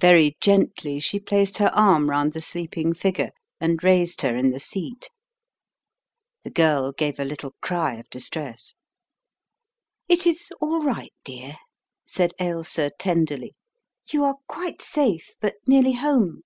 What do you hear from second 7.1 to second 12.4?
a little cry of distress. "It is all right, dear," said